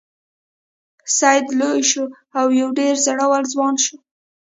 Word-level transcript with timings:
سید 1.17 1.45
لوی 1.59 1.81
شو 1.91 2.03
او 2.39 2.45
یو 2.59 2.69
ډیر 2.79 2.95
زړور 3.05 3.43
ځوان 3.53 3.75
شو. 3.83 3.97